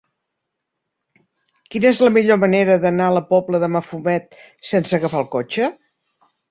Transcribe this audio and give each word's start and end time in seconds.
Quina 1.75 1.91
és 1.91 2.01
la 2.07 2.11
millor 2.17 2.41
manera 2.45 2.79
d'anar 2.87 3.11
a 3.11 3.17
la 3.19 3.25
Pobla 3.35 3.63
de 3.67 3.73
Mafumet 3.77 4.37
sense 4.75 5.01
agafar 5.01 5.27
el 5.27 5.35
cotxe? 5.41 5.75